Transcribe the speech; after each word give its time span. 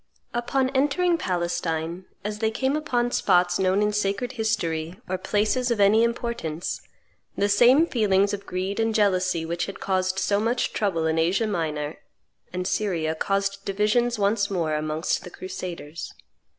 Upon 0.33 0.71
entering 0.71 1.19
Palestine, 1.19 2.05
as 2.23 2.39
they 2.39 2.49
came 2.49 2.75
upon 2.75 3.11
spots 3.11 3.59
known 3.59 3.83
in 3.83 3.93
sacred 3.93 4.31
history 4.31 4.99
or 5.07 5.19
places 5.19 5.69
of 5.69 5.79
any 5.79 6.03
importance, 6.03 6.81
the 7.37 7.47
same 7.47 7.85
feelings 7.85 8.33
of 8.33 8.47
greed 8.47 8.79
and 8.79 8.95
jealousy 8.95 9.45
which 9.45 9.67
had 9.67 9.79
caused 9.79 10.17
so 10.17 10.39
much 10.39 10.73
trouble 10.73 11.05
in 11.05 11.19
Asia 11.19 11.45
Minor 11.45 11.99
and 12.51 12.65
Syria 12.65 13.13
caused 13.13 13.63
divisions 13.63 14.17
once 14.17 14.49
more 14.49 14.73
amongst 14.73 15.23
the 15.23 15.29
crusaders. 15.29 16.11